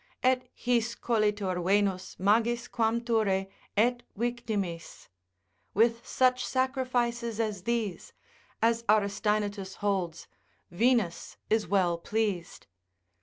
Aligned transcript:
Et 0.23 0.49
his 0.55 0.95
colitur 0.95 1.63
Venus 1.63 2.15
magis 2.17 2.67
quam 2.67 3.01
thure, 3.01 3.45
et 3.77 4.01
victimis, 4.17 5.09
with 5.75 6.07
such 6.07 6.43
sacrifices 6.43 7.39
as 7.39 7.61
these 7.65 8.11
(as 8.63 8.81
Aristaenetus 8.89 9.75
holds) 9.75 10.27
Venus 10.71 11.37
is 11.51 11.67
well 11.67 11.99
pleased. 11.99 12.65